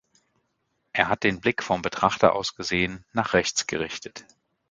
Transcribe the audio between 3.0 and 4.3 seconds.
nach rechts gerichtet.